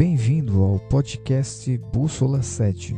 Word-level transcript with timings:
bem-vindo 0.00 0.64
ao 0.64 0.78
podcast 0.78 1.76
Bússola 1.92 2.40
7. 2.40 2.96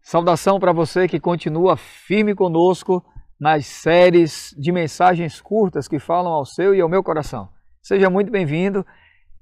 Saudação 0.00 0.60
para 0.60 0.72
você 0.72 1.08
que 1.08 1.18
continua 1.18 1.76
firme 1.76 2.36
conosco 2.36 3.04
nas 3.40 3.66
séries 3.66 4.54
de 4.56 4.70
mensagens 4.70 5.40
curtas 5.40 5.88
que 5.88 5.98
falam 5.98 6.32
ao 6.32 6.46
seu 6.46 6.72
e 6.72 6.80
ao 6.80 6.88
meu 6.88 7.02
coração. 7.02 7.48
Seja 7.82 8.08
muito 8.08 8.30
bem-vindo. 8.30 8.86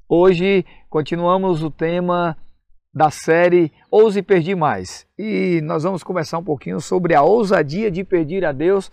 Hoje 0.08 0.64
continuamos 0.88 1.64
o 1.64 1.70
tema 1.70 2.36
da 2.94 3.10
série 3.10 3.72
Ouse 3.90 4.22
Perdi 4.22 4.54
Mais. 4.54 5.04
E 5.18 5.60
nós 5.64 5.82
vamos 5.82 6.04
conversar 6.04 6.38
um 6.38 6.44
pouquinho 6.44 6.80
sobre 6.80 7.12
a 7.12 7.22
ousadia 7.22 7.90
de 7.90 8.04
pedir 8.04 8.44
a 8.44 8.52
Deus 8.52 8.88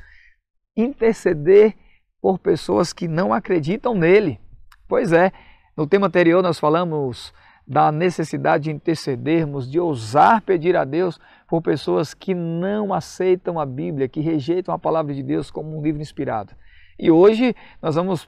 interceder 0.76 1.76
por 2.20 2.40
pessoas 2.40 2.92
que 2.92 3.08
não 3.08 3.32
acreditam 3.32 3.94
nele. 3.94 4.40
Pois 4.88 5.14
é, 5.14 5.32
no 5.78 5.86
tema 5.86 6.08
anterior 6.08 6.42
nós 6.42 6.58
falamos 6.58 7.32
da 7.68 7.92
necessidade 7.92 8.64
de 8.64 8.72
intercedermos, 8.72 9.70
de 9.70 9.80
ousar 9.80 10.42
pedir 10.42 10.76
a 10.76 10.84
Deus 10.84 11.20
por 11.48 11.62
pessoas 11.62 12.16
que 12.16 12.34
não 12.34 12.92
aceitam 12.92 13.60
a 13.60 13.68
Bíblia, 13.68 14.10
que 14.10 14.20
rejeitam 14.20 14.74
a 14.74 14.80
palavra 14.80 15.14
de 15.14 15.22
Deus 15.22 15.52
como 15.52 15.78
um 15.78 15.84
livro 15.84 16.02
inspirado. 16.02 16.56
E 16.98 17.12
hoje 17.12 17.56
nós 17.80 17.94
vamos 17.94 18.28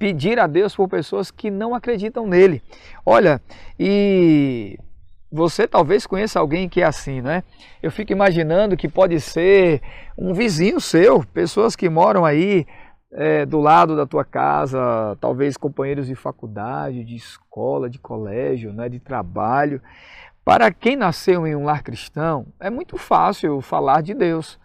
pedir 0.00 0.40
a 0.40 0.46
Deus 0.46 0.74
por 0.74 0.88
pessoas 0.88 1.30
que 1.30 1.50
não 1.50 1.74
acreditam 1.74 2.26
nele. 2.26 2.62
Olha, 3.04 3.38
e 3.78 4.78
você 5.30 5.68
talvez 5.68 6.06
conheça 6.06 6.40
alguém 6.40 6.70
que 6.70 6.80
é 6.80 6.86
assim, 6.86 7.20
né? 7.20 7.44
Eu 7.82 7.90
fico 7.90 8.10
imaginando 8.10 8.78
que 8.78 8.88
pode 8.88 9.20
ser 9.20 9.82
um 10.16 10.32
vizinho 10.32 10.80
seu, 10.80 11.22
pessoas 11.34 11.76
que 11.76 11.86
moram 11.90 12.24
aí 12.24 12.66
é, 13.12 13.44
do 13.44 13.60
lado 13.60 13.94
da 13.94 14.06
tua 14.06 14.24
casa, 14.24 14.78
talvez 15.20 15.58
companheiros 15.58 16.06
de 16.06 16.14
faculdade, 16.14 17.04
de 17.04 17.16
escola, 17.16 17.90
de 17.90 17.98
colégio, 17.98 18.72
né, 18.72 18.88
de 18.88 19.00
trabalho. 19.00 19.82
Para 20.42 20.72
quem 20.72 20.96
nasceu 20.96 21.46
em 21.46 21.54
um 21.54 21.64
lar 21.64 21.82
cristão, 21.82 22.46
é 22.58 22.70
muito 22.70 22.96
fácil 22.96 23.60
falar 23.60 24.00
de 24.00 24.14
Deus. 24.14 24.58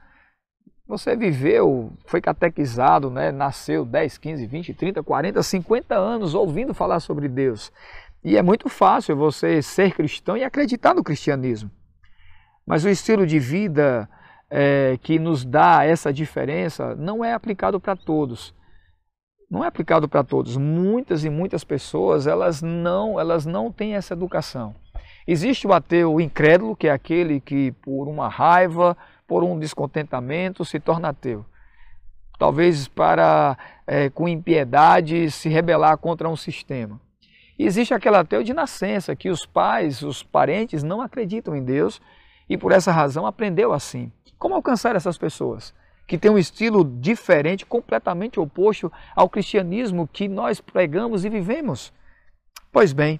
Você 0.88 1.16
viveu, 1.16 1.92
foi 2.06 2.22
catequizado, 2.22 3.10
né? 3.10 3.32
nasceu 3.32 3.84
10, 3.84 4.20
15, 4.20 4.46
20, 4.46 4.74
30, 4.74 5.04
40, 5.04 5.42
50 5.42 5.96
anos 5.96 6.36
ouvindo 6.36 6.76
falar 6.76 7.00
sobre 7.00 7.28
Deus. 7.28 7.72
E 8.24 8.38
é 8.38 8.42
muito 8.44 8.70
fácil 8.70 9.16
você 9.16 9.62
ser 9.62 9.94
cristão 9.94 10.38
e 10.38 10.44
acreditar 10.44 10.94
no 10.94 11.04
cristianismo. 11.04 11.72
Mas 12.66 12.86
o 12.86 12.90
estilo 12.90 13.26
de 13.26 13.40
vida 13.40 14.08
é, 14.50 14.98
que 15.02 15.18
nos 15.18 15.44
dá 15.44 15.84
essa 15.84 16.14
diferença 16.14 16.96
não 16.96 17.26
é 17.26 17.34
aplicado 17.34 17.80
para 17.80 17.96
todos. 17.96 18.54
Não 19.50 19.64
é 19.64 19.68
aplicado 19.68 20.08
para 20.08 20.24
todos. 20.24 20.56
Muitas 20.56 21.24
e 21.24 21.30
muitas 21.30 21.64
pessoas 21.64 22.28
elas 22.28 22.62
não, 22.62 23.20
elas 23.20 23.46
não 23.46 23.72
têm 23.72 23.96
essa 23.96 24.14
educação. 24.14 24.76
Existe 25.28 25.66
o 25.66 25.74
ateu 25.74 26.22
incrédulo, 26.22 26.76
que 26.76 26.88
é 26.88 26.92
aquele 26.92 27.40
que 27.40 27.72
por 27.84 28.08
uma 28.08 28.28
raiva, 28.28 28.96
por 29.28 29.44
um 29.44 29.58
descontentamento, 29.58 30.64
se 30.64 30.80
torna 30.80 31.10
ateu. 31.10 31.46
Talvez 32.38 32.88
para, 32.88 33.58
é, 33.88 34.10
com 34.10 34.28
impiedade, 34.28 35.32
se 35.32 35.50
rebelar 35.50 35.98
contra 35.98 36.30
um 36.30 36.36
sistema. 36.36 37.00
E 37.58 37.66
existe 37.66 37.94
aquele 37.94 38.18
ateu 38.18 38.44
de 38.44 38.54
nascença, 38.54 39.16
que 39.16 39.30
os 39.30 39.46
pais, 39.46 40.02
os 40.02 40.22
parentes 40.22 40.84
não 40.84 41.02
acreditam 41.02 41.56
em 41.56 41.64
Deus 41.64 42.02
e 42.50 42.58
por 42.58 42.72
essa 42.72 42.92
razão 42.92 43.26
aprendeu 43.26 43.72
assim. 43.72 44.12
Como 44.38 44.56
alcançar 44.56 44.96
essas 44.96 45.18
pessoas? 45.18 45.74
Que 46.06 46.18
têm 46.18 46.30
um 46.30 46.38
estilo 46.38 46.84
diferente, 46.84 47.66
completamente 47.66 48.40
oposto 48.40 48.92
ao 49.16 49.30
cristianismo 49.30 50.08
que 50.12 50.28
nós 50.28 50.60
pregamos 50.60 51.24
e 51.24 51.30
vivemos. 51.30 51.94
Pois 52.72 52.92
bem, 52.92 53.20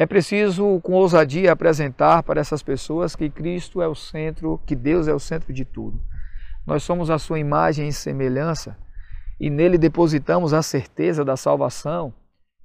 é 0.00 0.06
preciso, 0.06 0.80
com 0.80 0.94
ousadia, 0.94 1.52
apresentar 1.52 2.22
para 2.22 2.40
essas 2.40 2.62
pessoas 2.62 3.14
que 3.14 3.28
Cristo 3.28 3.82
é 3.82 3.86
o 3.86 3.94
centro, 3.94 4.58
que 4.64 4.74
Deus 4.74 5.06
é 5.06 5.12
o 5.12 5.18
centro 5.18 5.52
de 5.52 5.62
tudo. 5.62 6.00
Nós 6.66 6.82
somos 6.82 7.10
a 7.10 7.18
sua 7.18 7.38
imagem 7.38 7.86
e 7.86 7.92
semelhança 7.92 8.78
e 9.38 9.50
nele 9.50 9.76
depositamos 9.76 10.54
a 10.54 10.62
certeza 10.62 11.22
da 11.22 11.36
salvação. 11.36 12.14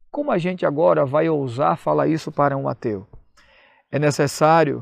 Como 0.10 0.32
a 0.32 0.38
gente 0.38 0.66
agora 0.66 1.06
vai 1.06 1.28
ousar 1.28 1.76
falar 1.76 2.08
isso 2.08 2.32
para 2.32 2.56
um 2.56 2.70
ateu? 2.70 3.06
É 3.92 4.00
necessário 4.00 4.82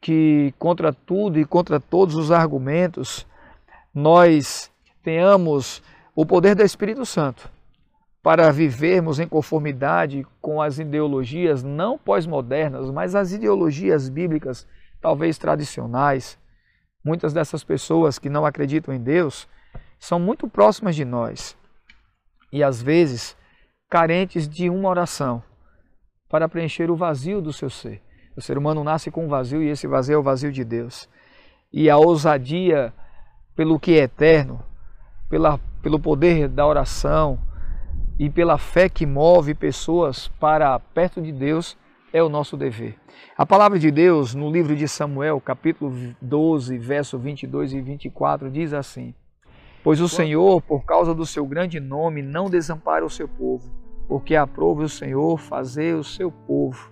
que, 0.00 0.54
contra 0.56 0.92
tudo 0.92 1.40
e 1.40 1.44
contra 1.44 1.80
todos 1.80 2.14
os 2.14 2.30
argumentos, 2.30 3.26
nós 3.92 4.70
tenhamos 5.02 5.82
o 6.14 6.24
poder 6.24 6.54
do 6.54 6.62
Espírito 6.62 7.04
Santo 7.04 7.57
para 8.22 8.50
vivermos 8.50 9.18
em 9.18 9.28
conformidade 9.28 10.26
com 10.40 10.60
as 10.60 10.78
ideologias 10.78 11.62
não 11.62 11.96
pós-modernas, 11.96 12.90
mas 12.90 13.14
as 13.14 13.32
ideologias 13.32 14.08
bíblicas, 14.08 14.66
talvez 15.00 15.38
tradicionais. 15.38 16.38
Muitas 17.04 17.32
dessas 17.32 17.62
pessoas 17.62 18.18
que 18.18 18.28
não 18.28 18.44
acreditam 18.44 18.92
em 18.92 19.00
Deus 19.00 19.48
são 19.98 20.18
muito 20.18 20.48
próximas 20.48 20.94
de 20.96 21.04
nós 21.04 21.56
e 22.52 22.62
às 22.62 22.82
vezes 22.82 23.36
carentes 23.88 24.48
de 24.48 24.68
uma 24.68 24.88
oração 24.88 25.42
para 26.28 26.48
preencher 26.48 26.90
o 26.90 26.96
vazio 26.96 27.40
do 27.40 27.52
seu 27.52 27.70
ser. 27.70 28.02
O 28.36 28.42
ser 28.42 28.58
humano 28.58 28.84
nasce 28.84 29.10
com 29.10 29.24
um 29.24 29.28
vazio 29.28 29.62
e 29.62 29.68
esse 29.68 29.86
vazio 29.86 30.14
é 30.14 30.18
o 30.18 30.22
vazio 30.22 30.52
de 30.52 30.64
Deus. 30.64 31.08
E 31.72 31.88
a 31.88 31.96
ousadia 31.96 32.92
pelo 33.56 33.80
que 33.80 33.98
é 33.98 34.04
eterno, 34.04 34.62
pela, 35.28 35.58
pelo 35.82 35.98
poder 35.98 36.48
da 36.48 36.66
oração, 36.66 37.38
e 38.18 38.28
pela 38.28 38.58
fé 38.58 38.88
que 38.88 39.06
move 39.06 39.54
pessoas 39.54 40.28
para 40.40 40.78
perto 40.78 41.22
de 41.22 41.30
Deus 41.30 41.76
é 42.12 42.22
o 42.22 42.28
nosso 42.28 42.56
dever. 42.56 42.96
A 43.36 43.46
palavra 43.46 43.78
de 43.78 43.90
Deus 43.90 44.34
no 44.34 44.50
livro 44.50 44.74
de 44.74 44.88
Samuel, 44.88 45.40
capítulo 45.40 45.94
12, 46.20 46.76
verso 46.78 47.18
22 47.18 47.74
e 47.74 47.80
24, 47.80 48.50
diz 48.50 48.72
assim: 48.72 49.14
Pois 49.84 50.00
o 50.00 50.08
Senhor, 50.08 50.60
por 50.62 50.84
causa 50.84 51.14
do 51.14 51.24
seu 51.24 51.46
grande 51.46 51.78
nome, 51.78 52.22
não 52.22 52.50
desampara 52.50 53.04
o 53.04 53.10
seu 53.10 53.28
povo, 53.28 53.70
porque 54.08 54.34
aprove 54.34 54.82
o 54.82 54.88
Senhor 54.88 55.38
fazer 55.38 55.94
o 55.94 56.02
seu 56.02 56.32
povo. 56.32 56.90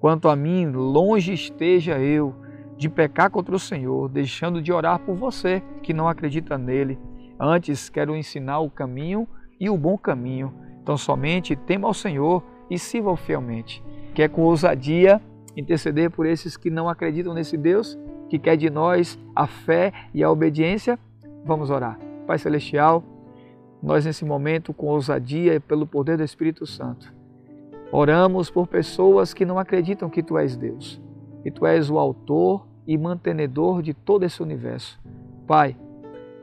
Quanto 0.00 0.28
a 0.28 0.36
mim, 0.36 0.66
longe 0.66 1.32
esteja 1.32 1.98
eu 1.98 2.34
de 2.76 2.88
pecar 2.88 3.30
contra 3.30 3.54
o 3.54 3.58
Senhor, 3.58 4.08
deixando 4.08 4.62
de 4.62 4.72
orar 4.72 4.98
por 4.98 5.14
você 5.14 5.62
que 5.82 5.92
não 5.92 6.08
acredita 6.08 6.56
nele. 6.56 6.98
Antes 7.38 7.88
quero 7.88 8.16
ensinar 8.16 8.60
o 8.60 8.70
caminho 8.70 9.28
e 9.64 9.70
o 9.70 9.78
bom 9.78 9.96
caminho. 9.96 10.52
Então, 10.82 10.96
somente 10.98 11.56
tema 11.56 11.88
ao 11.88 11.94
Senhor 11.94 12.42
e 12.68 12.78
sirva-o 12.78 13.16
fielmente. 13.16 13.82
Quer 14.14 14.28
com 14.28 14.42
ousadia 14.42 15.20
interceder 15.56 16.10
por 16.10 16.26
esses 16.26 16.54
que 16.56 16.68
não 16.68 16.86
acreditam 16.86 17.32
nesse 17.32 17.56
Deus, 17.56 17.98
que 18.28 18.38
quer 18.38 18.56
de 18.56 18.68
nós 18.68 19.18
a 19.34 19.46
fé 19.46 19.90
e 20.12 20.22
a 20.22 20.30
obediência? 20.30 20.98
Vamos 21.46 21.70
orar. 21.70 21.98
Pai 22.26 22.38
Celestial, 22.38 23.02
nós 23.82 24.04
nesse 24.04 24.24
momento, 24.24 24.74
com 24.74 24.88
ousadia 24.88 25.54
e 25.54 25.60
pelo 25.60 25.86
poder 25.86 26.18
do 26.18 26.22
Espírito 26.22 26.66
Santo, 26.66 27.10
oramos 27.90 28.50
por 28.50 28.66
pessoas 28.66 29.32
que 29.32 29.46
não 29.46 29.58
acreditam 29.58 30.10
que 30.10 30.22
Tu 30.22 30.36
és 30.36 30.56
Deus, 30.56 31.00
que 31.42 31.50
Tu 31.50 31.64
és 31.64 31.88
o 31.88 31.98
autor 31.98 32.66
e 32.86 32.98
mantenedor 32.98 33.80
de 33.80 33.94
todo 33.94 34.24
esse 34.24 34.42
universo. 34.42 35.00
Pai, 35.46 35.74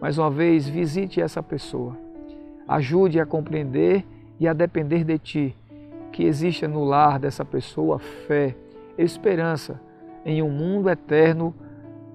mais 0.01 0.17
uma 0.17 0.31
vez, 0.31 0.67
visite 0.67 1.21
essa 1.21 1.43
pessoa 1.43 2.00
Ajude 2.71 3.19
a 3.19 3.25
compreender 3.25 4.05
e 4.39 4.47
a 4.47 4.53
depender 4.53 5.03
de 5.03 5.19
Ti, 5.19 5.57
que 6.09 6.23
exista 6.23 6.69
no 6.69 6.85
lar 6.85 7.19
dessa 7.19 7.43
pessoa 7.43 7.99
fé, 7.99 8.55
esperança 8.97 9.77
em 10.23 10.41
um 10.41 10.49
mundo 10.49 10.89
eterno 10.89 11.53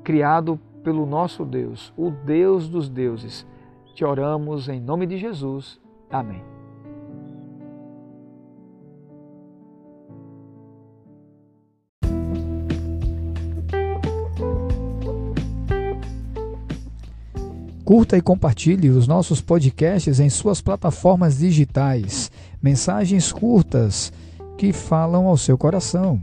criado 0.03 0.59
pelo 0.83 1.05
nosso 1.05 1.45
Deus, 1.45 1.93
o 1.95 2.11
Deus 2.11 2.71
dos 2.71 2.89
deuses. 2.89 3.47
Te 3.95 4.03
oramos 4.03 4.67
em 4.71 4.81
nome 4.81 5.05
de 5.05 5.19
Jesus. 5.19 5.79
Amém. 6.11 6.56
Curta 17.87 18.17
e 18.17 18.21
compartilhe 18.21 18.91
os 18.91 19.07
nossos 19.07 19.41
podcasts 19.41 20.19
em 20.19 20.29
suas 20.29 20.61
plataformas 20.61 21.39
digitais. 21.39 22.33
Mensagens 22.61 23.31
curtas 23.31 24.13
que 24.59 24.73
falam 24.73 25.29
ao 25.29 25.37
seu 25.37 25.57
coração. 25.57 26.21